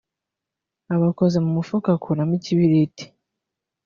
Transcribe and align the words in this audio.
Aba 0.93 1.05
akoze 1.11 1.37
mu 1.45 1.51
mufuka 1.57 1.87
akuramo 1.95 2.33
ikibiriti 2.39 3.05